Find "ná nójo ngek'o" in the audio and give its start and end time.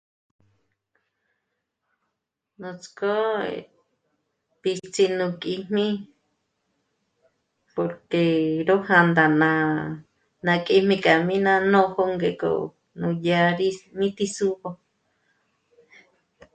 11.45-12.53